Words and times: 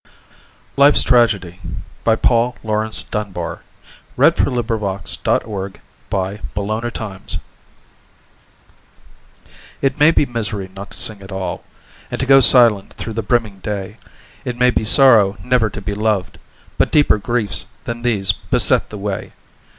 bar— 0.03 0.11
Life's 0.77 1.03
TragedyPaul 1.03 2.55
Laurence 2.63 3.03
Dunbar 3.03 3.61
LIFE'S 4.17 5.15
TRAGEDY 5.21 5.79
It 9.79 9.99
may 9.99 10.09
be 10.09 10.25
misery 10.25 10.71
not 10.75 10.89
to 10.89 10.97
sing 10.97 11.21
at 11.21 11.31
all 11.31 11.63
And 12.09 12.19
to 12.19 12.25
go 12.25 12.39
silent 12.39 12.93
through 12.93 13.13
the 13.13 13.21
brimming 13.21 13.59
day. 13.59 13.97
It 14.43 14.57
may 14.57 14.71
be 14.71 14.83
sorrow 14.83 15.37
never 15.43 15.69
to 15.69 15.79
be 15.81 15.93
loved, 15.93 16.39
But 16.79 16.91
deeper 16.91 17.19
griefs 17.19 17.65
than 17.83 18.01
these 18.01 18.31
beset 18.31 18.89
the 18.89 18.97
way. 18.97 19.33